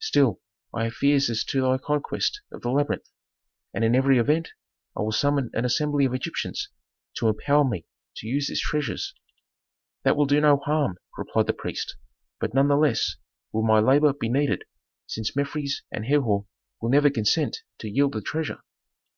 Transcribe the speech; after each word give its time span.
Still 0.00 0.40
I 0.74 0.84
have 0.84 0.94
fears 0.94 1.28
as 1.28 1.44
to 1.44 1.60
thy 1.60 1.76
conquest 1.76 2.40
of 2.50 2.62
the 2.62 2.70
labyrinth, 2.70 3.10
and 3.74 3.84
in 3.84 3.94
every 3.94 4.18
event 4.18 4.48
I 4.96 5.02
will 5.02 5.12
summon 5.12 5.50
an 5.52 5.66
assembly 5.66 6.06
of 6.06 6.14
Egyptians 6.14 6.70
to 7.16 7.28
empower 7.28 7.62
me 7.68 7.84
to 8.16 8.26
use 8.26 8.48
its 8.48 8.62
treasures." 8.62 9.12
"That 10.02 10.16
will 10.16 10.24
do 10.24 10.40
no 10.40 10.56
harm," 10.56 10.96
replied 11.18 11.46
the 11.46 11.52
priest. 11.52 11.94
"But 12.40 12.54
none 12.54 12.68
the 12.68 12.76
less 12.76 13.16
will 13.52 13.64
my 13.66 13.80
labor 13.80 14.14
be 14.14 14.30
needed, 14.30 14.64
since 15.06 15.36
Mefres 15.36 15.82
and 15.92 16.06
Herhor 16.06 16.46
will 16.80 16.88
never 16.88 17.10
consent 17.10 17.58
to 17.80 17.90
yield 17.90 18.12
the 18.14 18.22
treasure." 18.22 18.62